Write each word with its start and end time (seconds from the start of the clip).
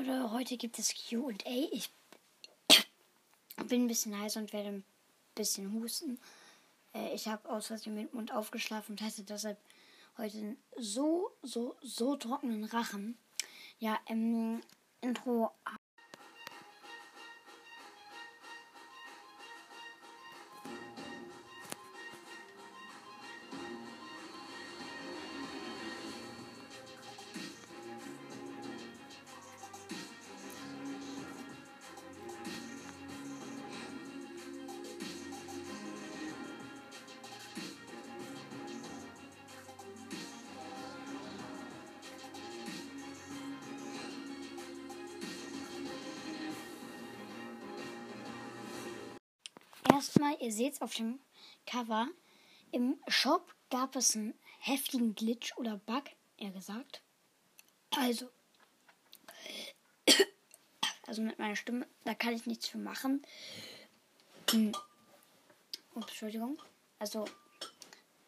Leute, 0.00 0.30
heute 0.30 0.56
gibt 0.56 0.78
es 0.78 0.94
QA. 0.94 1.30
Ich 1.44 1.90
bin 3.68 3.84
ein 3.84 3.88
bisschen 3.88 4.18
heiß 4.18 4.36
und 4.36 4.50
werde 4.54 4.68
ein 4.70 4.84
bisschen 5.34 5.74
husten. 5.74 6.18
Äh, 6.94 7.14
ich 7.14 7.28
habe 7.28 7.46
aus 7.50 7.66
Versehen 7.66 7.94
mit 7.94 8.10
dem 8.10 8.16
Mund 8.16 8.32
aufgeschlafen 8.32 8.92
und 8.92 9.02
hatte 9.02 9.22
deshalb 9.24 9.58
heute 10.16 10.38
einen 10.38 10.56
so, 10.78 11.30
so, 11.42 11.76
so 11.82 12.16
trockenen 12.16 12.64
Rachen. 12.64 13.18
Ja, 13.78 13.98
im 14.08 14.62
Intro 15.02 15.50
Erstmal, 50.20 50.46
ihr 50.46 50.52
seht 50.52 50.74
es 50.74 50.82
auf 50.82 50.94
dem 50.94 51.18
Cover. 51.66 52.06
Im 52.72 53.00
Shop 53.08 53.54
gab 53.70 53.96
es 53.96 54.14
einen 54.14 54.34
heftigen 54.58 55.14
Glitch 55.14 55.56
oder 55.56 55.78
Bug, 55.78 56.04
eher 56.36 56.50
gesagt. 56.50 57.00
Also, 57.96 58.28
also 61.06 61.22
mit 61.22 61.38
meiner 61.38 61.56
Stimme, 61.56 61.86
da 62.04 62.12
kann 62.12 62.34
ich 62.34 62.44
nichts 62.44 62.68
für 62.68 62.76
machen. 62.76 63.24
Hm. 64.50 64.72
Ups, 65.94 66.08
Entschuldigung. 66.08 66.60
Also, 66.98 67.24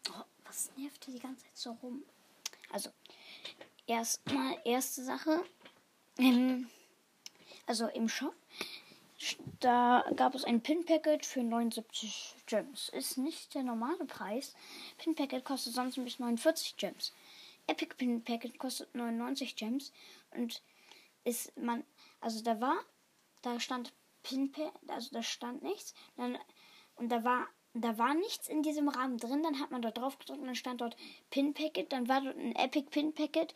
oh, 0.08 0.24
was 0.44 0.70
nervt 0.78 1.04
hier 1.04 1.12
die 1.12 1.20
ganze 1.20 1.44
Zeit 1.44 1.56
so 1.58 1.72
rum? 1.72 2.04
Also, 2.70 2.88
erstmal, 3.86 4.58
erste 4.64 5.04
Sache. 5.04 5.44
Ähm, 6.16 6.70
also 7.66 7.86
im 7.88 8.08
Shop 8.08 8.34
da 9.60 10.04
gab 10.16 10.34
es 10.34 10.44
ein 10.44 10.62
Pin-Packet 10.62 11.24
für 11.24 11.42
79 11.42 12.34
Gems. 12.46 12.88
Ist 12.88 13.18
nicht 13.18 13.54
der 13.54 13.62
normale 13.62 14.04
Preis. 14.04 14.54
Pin-Packet 14.98 15.44
kostet 15.44 15.74
sonst 15.74 15.96
bis 16.02 16.18
49 16.18 16.76
Gems. 16.76 17.12
Epic 17.66 17.94
Pin-Packet 17.96 18.58
kostet 18.58 18.94
99 18.94 19.56
Gems. 19.56 19.92
Und 20.32 20.62
ist 21.24 21.56
man, 21.56 21.84
also 22.20 22.42
da 22.42 22.60
war, 22.60 22.76
da 23.42 23.60
stand 23.60 23.92
Pin-Packet, 24.22 24.72
also 24.88 25.10
da 25.12 25.22
stand 25.22 25.62
nichts. 25.62 25.94
Dann, 26.16 26.36
und 26.96 27.08
da 27.10 27.22
war, 27.22 27.46
da 27.74 27.96
war 27.98 28.14
nichts 28.14 28.48
in 28.48 28.62
diesem 28.62 28.88
Rahmen 28.88 29.18
drin. 29.18 29.42
Dann 29.42 29.60
hat 29.60 29.70
man 29.70 29.82
dort 29.82 29.98
drauf 29.98 30.18
gedrückt 30.18 30.40
und 30.40 30.46
dann 30.46 30.56
stand 30.56 30.80
dort 30.80 30.96
Pin-Packet. 31.30 31.92
Dann 31.92 32.08
war 32.08 32.20
dort 32.22 32.36
ein 32.36 32.56
Epic 32.56 32.88
Pin-Packet 32.90 33.54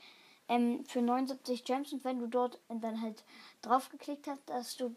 ähm, 0.49 0.85
für 0.85 1.03
79 1.03 1.65
Gems. 1.65 1.93
Und 1.93 2.05
wenn 2.05 2.21
du 2.21 2.29
dort 2.29 2.61
dann 2.69 3.03
halt 3.03 3.25
drauf 3.63 3.89
geklickt 3.89 4.29
hast, 4.29 4.49
dass 4.49 4.77
du 4.77 4.95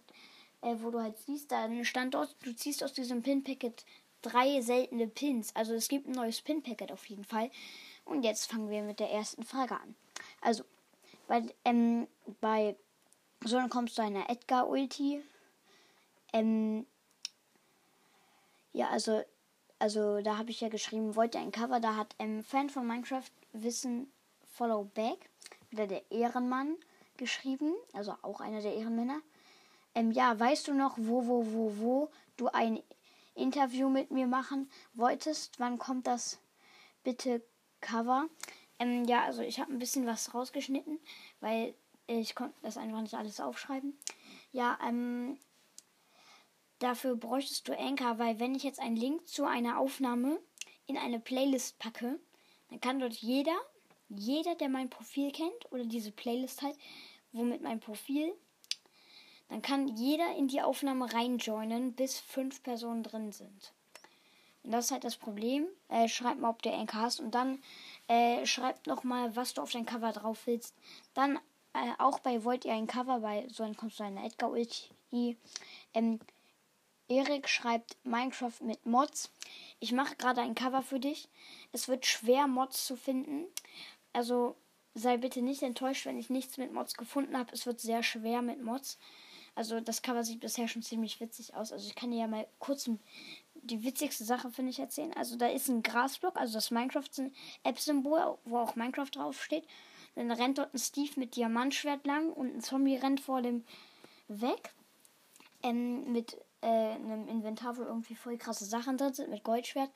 äh, 0.61 0.75
wo 0.79 0.91
du 0.91 1.01
halt 1.01 1.17
siehst, 1.17 1.51
dann 1.51 1.83
stand 1.85 2.13
dort, 2.13 2.35
du 2.43 2.55
ziehst 2.55 2.83
aus 2.83 2.93
diesem 2.93 3.21
Pin-Packet 3.21 3.85
drei 4.21 4.61
seltene 4.61 5.07
Pins. 5.07 5.55
Also 5.55 5.73
es 5.73 5.87
gibt 5.87 6.07
ein 6.07 6.13
neues 6.13 6.41
Pin-Packet 6.41 6.91
auf 6.91 7.05
jeden 7.05 7.23
Fall. 7.23 7.49
Und 8.05 8.23
jetzt 8.23 8.51
fangen 8.51 8.69
wir 8.69 8.81
mit 8.81 8.99
der 8.99 9.11
ersten 9.11 9.43
Frage 9.43 9.75
an. 9.75 9.95
Also, 10.41 10.63
bei, 11.27 11.43
ähm, 11.63 12.07
bei 12.41 12.75
so 13.43 13.57
dann 13.57 13.69
kommst 13.69 13.97
du 13.97 14.01
einer 14.01 14.29
Edgar-Ulti. 14.29 15.21
Ähm, 16.33 16.85
ja, 18.73 18.89
also, 18.89 19.23
also 19.77 20.21
da 20.21 20.37
habe 20.37 20.51
ich 20.51 20.61
ja 20.61 20.69
geschrieben, 20.69 21.15
wollte 21.15 21.39
ein 21.39 21.51
Cover. 21.51 21.79
Da 21.79 21.95
hat 21.95 22.15
ähm, 22.19 22.43
Fan 22.43 22.69
von 22.69 22.85
Minecraft 22.85 23.31
Wissen 23.53 24.11
Follow 24.51 24.89
Back, 24.93 25.29
wieder 25.69 25.87
der 25.87 26.11
Ehrenmann, 26.11 26.75
geschrieben. 27.17 27.73
Also 27.93 28.15
auch 28.21 28.41
einer 28.41 28.61
der 28.61 28.73
Ehrenmänner. 28.75 29.21
Ähm, 29.95 30.11
ja, 30.11 30.39
weißt 30.39 30.67
du 30.67 30.73
noch, 30.73 30.97
wo, 30.97 31.25
wo, 31.27 31.45
wo, 31.53 31.77
wo 31.77 32.11
du 32.37 32.47
ein 32.47 32.81
Interview 33.35 33.89
mit 33.89 34.11
mir 34.11 34.27
machen 34.27 34.69
wolltest? 34.93 35.59
Wann 35.59 35.77
kommt 35.77 36.07
das 36.07 36.39
bitte 37.03 37.41
Cover? 37.81 38.27
Ähm, 38.79 39.05
ja, 39.05 39.23
also 39.23 39.41
ich 39.41 39.59
habe 39.59 39.71
ein 39.71 39.79
bisschen 39.79 40.05
was 40.05 40.33
rausgeschnitten, 40.33 40.99
weil 41.39 41.73
ich 42.07 42.35
konnte 42.35 42.55
das 42.61 42.77
einfach 42.77 43.01
nicht 43.01 43.15
alles 43.15 43.39
aufschreiben. 43.39 43.97
Ja, 44.51 44.79
ähm, 44.85 45.37
dafür 46.79 47.15
bräuchtest 47.15 47.67
du 47.67 47.77
Anchor, 47.77 48.17
weil 48.17 48.39
wenn 48.39 48.55
ich 48.55 48.63
jetzt 48.63 48.79
einen 48.79 48.95
Link 48.95 49.27
zu 49.27 49.45
einer 49.45 49.79
Aufnahme 49.79 50.39
in 50.87 50.97
eine 50.97 51.19
Playlist 51.19 51.77
packe, 51.77 52.19
dann 52.69 52.81
kann 52.81 52.99
dort 52.99 53.15
jeder, 53.15 53.57
jeder, 54.07 54.55
der 54.55 54.69
mein 54.69 54.89
Profil 54.89 55.31
kennt 55.31 55.71
oder 55.71 55.85
diese 55.85 56.11
Playlist 56.11 56.61
halt, 56.61 56.77
womit 57.31 57.61
mein 57.61 57.79
Profil 57.79 58.33
dann 59.49 59.61
kann 59.61 59.87
jeder 59.87 60.35
in 60.35 60.47
die 60.47 60.61
Aufnahme 60.61 61.11
reinjoinen, 61.11 61.93
bis 61.93 62.19
fünf 62.19 62.63
Personen 62.63 63.03
drin 63.03 63.31
sind. 63.31 63.73
Und 64.63 64.71
das 64.71 64.85
ist 64.85 64.91
halt 64.91 65.03
das 65.03 65.17
Problem. 65.17 65.65
Äh, 65.87 66.07
schreibt 66.07 66.39
mal, 66.39 66.49
ob 66.49 66.61
der 66.61 66.77
Anchor 66.77 67.01
hast 67.01 67.19
und 67.19 67.33
dann 67.33 67.61
äh, 68.07 68.45
schreibt 68.45 68.87
nochmal, 68.87 69.35
was 69.35 69.53
du 69.53 69.61
auf 69.61 69.71
dein 69.71 69.85
Cover 69.85 70.11
drauf 70.11 70.45
willst. 70.45 70.75
Dann 71.13 71.37
äh, 71.73 71.91
auch 71.97 72.19
bei 72.19 72.43
Wollt 72.43 72.65
ihr 72.65 72.73
ein 72.73 72.87
Cover, 72.87 73.19
bei 73.19 73.47
so 73.49 73.63
ein 73.63 73.75
kommst 73.75 73.99
du 73.99 74.03
eine 74.03 74.25
Edgar 74.25 74.51
Ulti. 74.51 75.37
Ähm, 75.93 76.19
Erik 77.07 77.49
schreibt 77.49 77.97
Minecraft 78.03 78.61
mit 78.61 78.85
Mods. 78.85 79.31
Ich 79.79 79.91
mache 79.91 80.15
gerade 80.15 80.41
ein 80.41 80.53
Cover 80.53 80.83
für 80.83 80.99
dich. 80.99 81.27
Es 81.71 81.87
wird 81.87 82.05
schwer, 82.05 82.47
Mods 82.47 82.85
zu 82.85 82.95
finden. 82.95 83.45
Also 84.13 84.55
sei 84.93 85.17
bitte 85.17 85.41
nicht 85.41 85.63
enttäuscht, 85.63 86.05
wenn 86.05 86.19
ich 86.19 86.29
nichts 86.29 86.57
mit 86.57 86.71
Mods 86.71 86.95
gefunden 86.95 87.35
habe. 87.37 87.51
Es 87.53 87.65
wird 87.65 87.79
sehr 87.79 88.03
schwer 88.03 88.43
mit 88.43 88.61
Mods. 88.61 88.99
Also 89.55 89.79
das 89.79 90.01
Cover 90.01 90.23
sieht 90.23 90.39
bisher 90.39 90.67
schon 90.67 90.81
ziemlich 90.81 91.19
witzig 91.19 91.55
aus. 91.55 91.71
Also 91.71 91.87
ich 91.87 91.95
kann 91.95 92.11
dir 92.11 92.19
ja 92.19 92.27
mal 92.27 92.47
kurz 92.59 92.89
die 93.55 93.83
witzigste 93.83 94.23
Sache, 94.23 94.49
finde 94.51 94.71
ich, 94.71 94.79
erzählen. 94.79 95.13
Also 95.13 95.35
da 95.35 95.47
ist 95.47 95.67
ein 95.67 95.83
Grasblock, 95.83 96.37
also 96.37 96.53
das 96.53 96.71
Minecraft-App-Symbol, 96.71 98.37
wo 98.45 98.57
auch 98.57 98.75
Minecraft 98.75 99.09
draufsteht. 99.11 99.65
Dann 100.15 100.31
rennt 100.31 100.57
dort 100.57 100.73
ein 100.73 100.79
Steve 100.79 101.11
mit 101.17 101.35
Diamantschwert 101.35 102.05
lang 102.05 102.31
und 102.31 102.55
ein 102.55 102.61
Zombie 102.61 102.95
rennt 102.95 103.19
vor 103.19 103.41
dem 103.41 103.63
weg. 104.27 104.73
Ähm, 105.61 106.11
mit 106.13 106.37
äh, 106.61 106.67
einem 106.67 107.27
Inventar, 107.27 107.77
wo 107.77 107.81
irgendwie 107.81 108.15
voll 108.15 108.37
krasse 108.37 108.65
Sachen 108.65 108.97
drin 108.97 109.13
sind, 109.13 109.29
mit 109.29 109.43
Goldschwert 109.43 109.91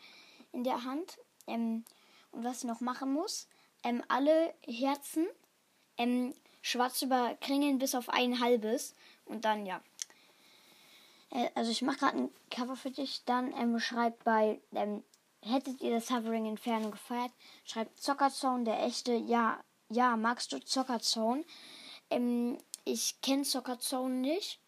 in 0.52 0.64
der 0.64 0.84
Hand. 0.84 1.18
Ähm, 1.48 1.86
und 2.32 2.44
was 2.44 2.60
ich 2.60 2.64
noch 2.66 2.82
machen 2.82 3.14
muss, 3.14 3.48
ähm, 3.84 4.04
alle 4.08 4.54
Herzen 4.66 5.28
ähm, 5.98 6.34
schwarz 6.62 7.02
überkringeln 7.02 7.78
bis 7.78 7.96
auf 7.96 8.10
ein 8.10 8.40
halbes. 8.40 8.96
Und 9.26 9.46
dann, 9.46 9.66
ja. 9.66 9.82
Äh, 11.32 11.50
also 11.56 11.72
ich 11.72 11.82
mache 11.82 12.00
gerade 12.00 12.18
ein 12.18 12.30
Cover 12.52 12.76
für 12.76 12.92
dich. 12.92 13.24
Dann 13.26 13.54
ähm, 13.54 13.80
schreibt 13.80 14.24
bei, 14.24 14.62
ähm, 14.74 15.04
hättet 15.42 15.82
ihr 15.82 15.92
das 15.92 16.10
Hovering 16.10 16.46
Inferno 16.46 16.92
gefeiert? 16.92 17.32
Schreibt 17.66 18.00
Zockerzone, 18.02 18.64
der 18.64 18.84
echte. 18.84 19.14
Ja, 19.14 19.64
ja, 19.90 20.16
magst 20.16 20.52
du 20.52 20.60
Zockerzone? 20.60 21.44
Ähm, 22.10 22.58
ich 22.86 23.22
kenne 23.22 23.44
Zockerzone 23.44 24.16
nicht. 24.16 24.60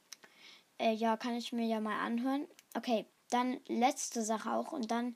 Äh, 0.78 0.94
ja, 0.94 1.18
kann 1.18 1.36
ich 1.36 1.54
mir 1.54 1.66
ja 1.66 1.80
mal 1.80 2.00
anhören. 2.00 2.48
Okay, 2.76 3.06
dann 3.30 3.60
letzte 3.68 4.24
Sache 4.24 4.52
auch. 4.52 4.72
Und 4.72 4.92
dann 4.92 5.16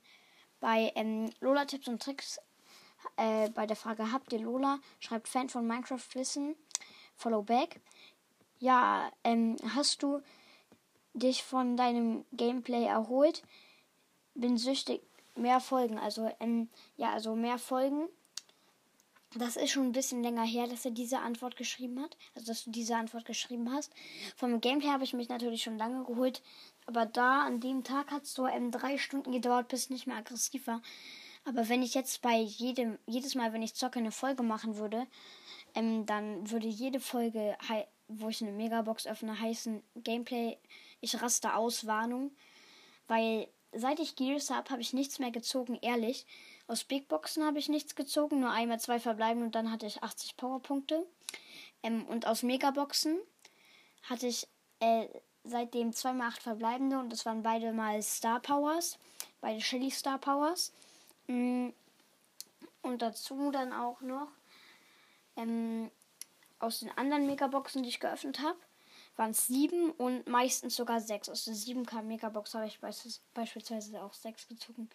bei 0.60 0.92
ähm, 0.94 1.30
Lola 1.40 1.64
Tipps 1.64 1.88
und 1.88 2.02
Tricks 2.02 2.38
äh, 3.16 3.48
bei 3.50 3.66
der 3.66 3.76
Frage 3.76 4.12
habt 4.12 4.32
ihr 4.32 4.40
Lola, 4.40 4.78
schreibt 4.98 5.28
Fan 5.28 5.48
von 5.48 5.66
Minecraft 5.66 6.14
Wissen, 6.14 6.54
follow 7.16 7.42
back. 7.42 7.80
Ja, 8.60 9.10
ähm, 9.24 9.56
hast 9.74 10.02
du 10.02 10.20
dich 11.14 11.42
von 11.42 11.78
deinem 11.78 12.26
Gameplay 12.32 12.84
erholt? 12.84 13.42
Bin 14.34 14.58
süchtig. 14.58 15.00
Mehr 15.34 15.60
Folgen. 15.60 15.98
Also, 15.98 16.30
ähm, 16.40 16.68
ja, 16.96 17.12
also 17.12 17.34
mehr 17.34 17.58
Folgen. 17.58 18.06
Das 19.34 19.56
ist 19.56 19.70
schon 19.70 19.86
ein 19.86 19.92
bisschen 19.92 20.22
länger 20.22 20.44
her, 20.44 20.66
dass 20.66 20.84
er 20.84 20.90
diese 20.90 21.20
Antwort 21.20 21.56
geschrieben 21.56 22.02
hat. 22.02 22.18
Also, 22.34 22.48
dass 22.48 22.64
du 22.64 22.70
diese 22.70 22.96
Antwort 22.96 23.24
geschrieben 23.24 23.72
hast. 23.72 23.94
Vom 24.36 24.60
Gameplay 24.60 24.90
habe 24.90 25.04
ich 25.04 25.14
mich 25.14 25.30
natürlich 25.30 25.62
schon 25.62 25.78
lange 25.78 26.04
geholt. 26.04 26.42
Aber 26.84 27.06
da, 27.06 27.46
an 27.46 27.60
dem 27.60 27.82
Tag 27.82 28.10
hat 28.10 28.24
es 28.24 28.34
so 28.34 28.46
ähm, 28.46 28.70
drei 28.70 28.98
Stunden 28.98 29.32
gedauert, 29.32 29.68
bis 29.68 29.84
es 29.84 29.90
nicht 29.90 30.06
mehr 30.06 30.16
aggressiv 30.16 30.66
war. 30.66 30.82
Aber 31.46 31.70
wenn 31.70 31.82
ich 31.82 31.94
jetzt 31.94 32.20
bei 32.20 32.36
jedem, 32.36 32.98
jedes 33.06 33.34
Mal, 33.34 33.54
wenn 33.54 33.62
ich 33.62 33.74
zocke, 33.74 33.98
eine 33.98 34.12
Folge 34.12 34.42
machen 34.42 34.76
würde, 34.76 35.06
ähm, 35.74 36.04
dann 36.04 36.50
würde 36.50 36.66
jede 36.66 37.00
Folge 37.00 37.56
wo 38.18 38.28
ich 38.28 38.42
eine 38.42 38.52
Megabox 38.52 39.06
öffne, 39.06 39.38
heißen 39.38 39.82
Gameplay, 39.96 40.58
ich 41.00 41.20
raste 41.20 41.54
aus, 41.54 41.86
Warnung. 41.86 42.32
Weil 43.06 43.48
seit 43.72 44.00
ich 44.00 44.16
Gears 44.16 44.50
habe, 44.50 44.70
habe 44.70 44.82
ich 44.82 44.92
nichts 44.92 45.18
mehr 45.18 45.30
gezogen, 45.30 45.78
ehrlich. 45.80 46.26
Aus 46.66 46.84
Big 46.84 47.08
Boxen 47.08 47.44
habe 47.44 47.58
ich 47.58 47.68
nichts 47.68 47.94
gezogen, 47.94 48.40
nur 48.40 48.50
einmal 48.50 48.80
zwei 48.80 49.00
verbleiben 49.00 49.42
und 49.42 49.54
dann 49.54 49.70
hatte 49.70 49.86
ich 49.86 50.02
80 50.02 50.36
Powerpunkte. 50.36 51.06
Ähm, 51.82 52.06
und 52.06 52.26
aus 52.26 52.42
Megaboxen 52.42 53.18
hatte 54.02 54.26
ich 54.26 54.46
äh, 54.80 55.06
seitdem 55.44 55.92
zweimal 55.92 56.28
acht 56.28 56.42
verbleibende 56.42 56.98
und 56.98 57.10
das 57.10 57.26
waren 57.26 57.42
beide 57.42 57.72
mal 57.72 58.02
Star 58.02 58.40
Powers. 58.40 58.98
Beide 59.40 59.60
Shelly 59.60 59.90
Star 59.90 60.18
Powers. 60.18 60.72
Mm, 61.26 61.70
und 62.82 63.02
dazu 63.02 63.50
dann 63.50 63.72
auch 63.72 64.00
noch 64.00 64.28
ähm, 65.36 65.90
aus 66.60 66.80
den 66.80 66.90
anderen 66.96 67.26
Megaboxen, 67.26 67.82
die 67.82 67.88
ich 67.88 68.00
geöffnet 68.00 68.40
habe, 68.40 68.58
waren 69.16 69.30
es 69.30 69.46
sieben 69.46 69.90
und 69.92 70.26
meistens 70.28 70.76
sogar 70.76 71.00
sechs. 71.00 71.28
Aus 71.28 71.44
der 71.44 71.54
7K 71.54 72.02
Megabox 72.02 72.54
habe 72.54 72.66
ich 72.66 72.78
beispielsweise 73.34 74.02
auch 74.02 74.14
sechs 74.14 74.46
gezogen. 74.48 74.88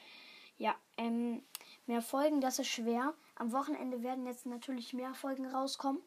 Ja, 0.58 0.76
ähm, 0.98 1.44
mehr 1.86 2.02
Folgen, 2.02 2.40
das 2.40 2.60
ist 2.60 2.68
schwer. 2.68 3.14
Am 3.36 3.52
Wochenende 3.52 4.04
werden 4.04 4.26
jetzt 4.26 4.46
natürlich 4.46 4.94
mehr 4.94 5.14
Folgen 5.14 5.46
rauskommen. 5.46 6.02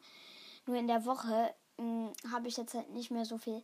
Nur 0.65 0.77
in 0.77 0.87
der 0.87 1.05
Woche 1.05 1.53
hm, 1.77 2.11
habe 2.31 2.47
ich 2.47 2.57
jetzt 2.57 2.73
halt 2.73 2.89
nicht 2.89 3.11
mehr 3.11 3.25
so 3.25 3.37
viel 3.37 3.63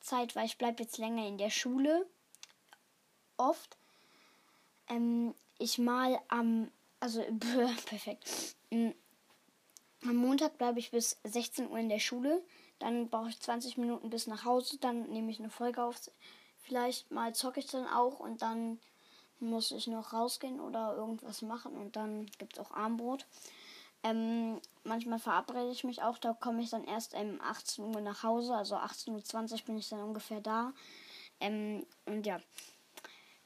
Zeit, 0.00 0.34
weil 0.34 0.46
ich 0.46 0.58
bleibe 0.58 0.82
jetzt 0.82 0.98
länger 0.98 1.26
in 1.26 1.38
der 1.38 1.50
Schule. 1.50 2.06
Oft. 3.36 3.76
Ähm, 4.88 5.34
ich 5.58 5.78
mal 5.78 6.18
am, 6.28 6.70
also 6.98 7.22
perfekt. 7.86 8.56
Am 10.04 10.16
Montag 10.16 10.58
bleibe 10.58 10.78
ich 10.78 10.90
bis 10.90 11.20
16 11.24 11.70
Uhr 11.70 11.78
in 11.78 11.88
der 11.88 12.00
Schule. 12.00 12.42
Dann 12.78 13.08
brauche 13.08 13.28
ich 13.28 13.40
20 13.40 13.76
Minuten 13.78 14.10
bis 14.10 14.26
nach 14.26 14.44
Hause. 14.44 14.78
Dann 14.78 15.10
nehme 15.10 15.30
ich 15.30 15.38
eine 15.38 15.50
Folge 15.50 15.82
auf. 15.82 15.96
Vielleicht 16.60 17.10
mal 17.10 17.34
zocke 17.34 17.60
ich 17.60 17.66
dann 17.66 17.86
auch 17.86 18.20
und 18.20 18.42
dann 18.42 18.80
muss 19.42 19.72
ich 19.72 19.86
noch 19.86 20.12
rausgehen 20.12 20.60
oder 20.60 20.94
irgendwas 20.94 21.42
machen 21.42 21.76
und 21.76 21.96
dann 21.96 22.26
gibt 22.38 22.54
es 22.54 22.58
auch 22.60 22.70
Armbrot. 22.70 23.26
Ähm, 24.04 24.60
manchmal 24.84 25.18
verabrede 25.18 25.70
ich 25.70 25.84
mich 25.84 26.02
auch, 26.02 26.18
da 26.18 26.32
komme 26.32 26.62
ich 26.62 26.70
dann 26.70 26.84
erst 26.84 27.14
um 27.14 27.40
18 27.40 27.84
Uhr 27.84 28.00
nach 28.00 28.22
Hause, 28.22 28.54
also 28.54 28.76
18.20 28.76 29.52
Uhr 29.52 29.58
bin 29.66 29.78
ich 29.78 29.88
dann 29.88 30.02
ungefähr 30.02 30.40
da. 30.40 30.72
Ähm, 31.40 31.86
und 32.06 32.26
ja, 32.26 32.40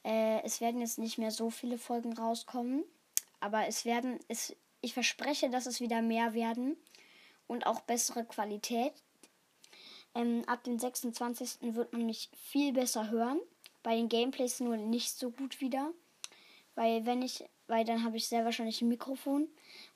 äh, 0.03 0.41
es 0.43 0.61
werden 0.61 0.81
jetzt 0.81 0.99
nicht 0.99 1.17
mehr 1.17 1.31
so 1.31 1.49
viele 1.49 1.77
Folgen 1.77 2.13
rauskommen, 2.13 2.83
aber 3.39 3.67
es 3.67 3.85
werden, 3.85 4.19
es, 4.27 4.55
ich 4.81 4.93
verspreche, 4.93 5.49
dass 5.49 5.65
es 5.65 5.81
wieder 5.81 6.01
mehr 6.01 6.33
werden 6.33 6.77
und 7.47 7.65
auch 7.65 7.81
bessere 7.81 8.25
Qualität. 8.25 8.93
Ähm, 10.15 10.43
ab 10.47 10.63
dem 10.63 10.79
26. 10.79 11.75
wird 11.75 11.93
man 11.93 12.05
mich 12.05 12.29
viel 12.35 12.73
besser 12.73 13.09
hören. 13.09 13.39
Bei 13.83 13.95
den 13.95 14.09
Gameplays 14.09 14.59
nur 14.59 14.77
nicht 14.77 15.17
so 15.17 15.31
gut 15.31 15.61
wieder. 15.61 15.91
Weil 16.75 17.05
wenn 17.05 17.21
ich, 17.21 17.43
weil 17.67 17.85
dann 17.85 18.03
habe 18.03 18.17
ich 18.17 18.27
sehr 18.27 18.45
wahrscheinlich 18.45 18.81
ein 18.81 18.87
Mikrofon 18.87 19.47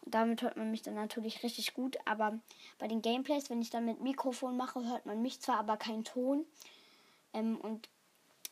und 0.03 0.15
damit 0.15 0.41
hört 0.41 0.57
man 0.57 0.71
mich 0.71 0.81
dann 0.81 0.95
natürlich 0.95 1.43
richtig 1.43 1.73
gut. 1.73 1.97
Aber 2.05 2.39
bei 2.79 2.87
den 2.87 3.01
Gameplays, 3.01 3.49
wenn 3.49 3.61
ich 3.61 3.69
dann 3.69 3.85
mit 3.85 4.01
Mikrofon 4.01 4.57
mache, 4.57 4.83
hört 4.85 5.05
man 5.05 5.21
mich 5.21 5.39
zwar, 5.41 5.59
aber 5.59 5.77
keinen 5.77 6.03
Ton. 6.03 6.45
Ähm, 7.33 7.57
und 7.61 7.87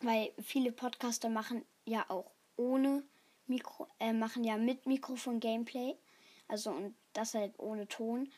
weil 0.01 0.31
viele 0.41 0.71
Podcaster 0.71 1.29
machen 1.29 1.65
ja 1.85 2.05
auch 2.07 2.31
ohne 2.55 3.03
Mikro, 3.47 3.87
äh, 3.99 4.13
machen 4.13 4.43
ja 4.43 4.57
mit 4.57 4.85
Mikrofon 4.85 5.39
Gameplay. 5.39 5.95
Also 6.50 6.72
und 6.72 6.94
das 7.13 7.34
halt 7.34 7.57
ohne 7.57 7.88
Ton. 7.88 8.30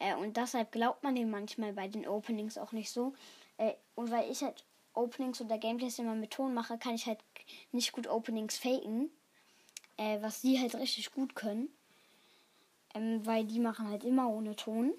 Äh, 0.00 0.14
und 0.16 0.36
deshalb 0.36 0.72
glaubt 0.72 1.04
man 1.04 1.14
den 1.14 1.30
manchmal 1.30 1.72
bei 1.72 1.86
den 1.86 2.08
Openings 2.08 2.58
auch 2.58 2.72
nicht 2.72 2.90
so. 2.90 3.14
Äh, 3.58 3.74
und 3.94 4.10
weil 4.10 4.28
ich 4.30 4.42
halt 4.42 4.64
Openings 4.94 5.40
oder 5.40 5.58
Gameplays 5.58 5.98
immer 6.00 6.16
mit 6.16 6.32
Ton 6.32 6.54
mache, 6.54 6.78
kann 6.78 6.94
ich 6.94 7.06
halt 7.06 7.20
nicht 7.70 7.92
gut 7.92 8.08
Openings 8.08 8.58
faken. 8.58 9.10
Äh, 9.96 10.20
was 10.22 10.40
die 10.40 10.58
halt 10.58 10.74
richtig 10.74 11.12
gut 11.12 11.34
können. 11.34 11.68
Ähm, 12.94 13.24
weil 13.24 13.44
die 13.44 13.60
machen 13.60 13.88
halt 13.88 14.02
immer 14.02 14.28
ohne 14.28 14.56
Ton. 14.56 14.92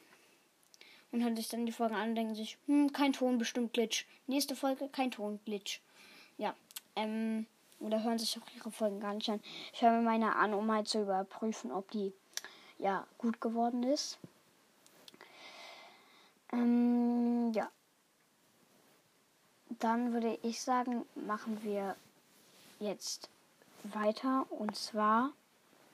Und 1.12 1.24
hören 1.24 1.36
sich 1.36 1.48
dann 1.48 1.66
die 1.66 1.72
Folgen 1.72 1.96
an 1.96 2.10
und 2.10 2.16
denken 2.16 2.36
sich, 2.36 2.58
hm, 2.68 2.94
kein 2.94 3.14
Ton, 3.14 3.40
bestimmt 3.40 3.74
Glitch. 3.74 4.06
Nächste 4.28 4.56
Folge, 4.56 4.90
kein 4.90 5.10
Ton, 5.10 5.40
Glitch. 5.44 5.82
Ja, 6.38 6.54
ähm, 6.96 7.48
oder 7.80 8.04
hören 8.04 8.20
sich 8.20 8.38
auch 8.38 8.56
ihre 8.56 8.72
Folgen 8.72 9.00
gar 9.00 9.14
nicht 9.14 9.30
an. 9.30 9.42
Ich 9.74 9.82
höre 9.82 9.92
mir 9.92 10.02
meine 10.02 10.36
an, 10.36 10.54
um 10.54 10.72
halt 10.72 10.88
zu 10.88 11.02
überprüfen, 11.02 11.72
ob 11.72 11.90
die, 11.92 12.14
ja, 12.80 13.06
gut 13.18 13.40
geworden 13.40 13.84
ist. 13.84 14.18
Ähm, 16.52 17.52
ja. 17.54 17.70
Dann 19.70 20.14
würde 20.14 20.40
ich 20.42 20.62
sagen, 20.62 21.06
machen 21.16 21.64
wir 21.64 21.96
jetzt 22.80 23.30
weiter. 23.84 24.46
Und 24.50 24.76
zwar 24.76 25.32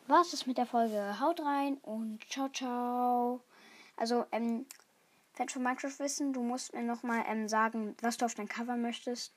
war 0.07 0.21
es 0.21 0.31
das 0.31 0.45
mit 0.45 0.57
der 0.57 0.65
Folge. 0.65 1.19
Haut 1.19 1.39
rein 1.41 1.77
und 1.81 2.19
ciao, 2.29 2.49
ciao. 2.49 3.41
Also, 3.97 4.25
ähm, 4.31 4.65
Fan 5.33 5.49
von 5.49 5.63
Minecraft 5.63 5.99
wissen, 5.99 6.31
du 6.31 6.41
musst 6.41 6.73
mir 6.73 6.83
nochmal 6.83 7.25
ähm, 7.27 7.49
sagen, 7.49 7.95
was 8.01 8.17
du 8.17 8.25
auf 8.25 8.35
dein 8.35 8.47
Cover 8.47 8.77
möchtest. 8.77 9.33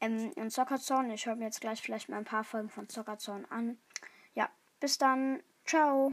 Ähm, 0.00 0.32
und 0.36 0.50
Zockerzone. 0.50 1.14
Ich 1.14 1.26
höre 1.26 1.36
mir 1.36 1.44
jetzt 1.44 1.60
gleich 1.60 1.82
vielleicht 1.82 2.08
mal 2.08 2.16
ein 2.16 2.24
paar 2.24 2.44
Folgen 2.44 2.70
von 2.70 2.88
Zockerzone 2.88 3.44
an. 3.50 3.78
Ja, 4.34 4.48
bis 4.80 4.98
dann. 4.98 5.42
Ciao. 5.64 6.10